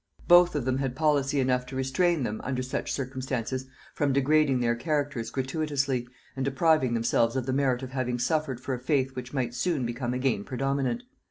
Both 0.27 0.55
of 0.55 0.65
them 0.65 0.79
had 0.79 0.95
policy 0.95 1.39
enough 1.39 1.67
to 1.67 1.75
restrain 1.75 2.23
them, 2.23 2.41
under 2.43 2.63
such 2.63 2.91
circumstances, 2.91 3.67
from 3.93 4.13
degrading 4.13 4.59
their 4.59 4.73
characters 4.73 5.29
gratuitously, 5.29 6.07
and 6.35 6.43
depriving 6.43 6.95
themselves 6.95 7.35
of 7.35 7.45
the 7.45 7.53
merit 7.53 7.83
of 7.83 7.91
having 7.91 8.17
suffered 8.17 8.59
for 8.59 8.73
a 8.73 8.79
faith 8.79 9.15
which 9.15 9.31
might 9.31 9.53
soon 9.53 9.85
become 9.85 10.15
again 10.15 10.43
predominant. 10.43 11.03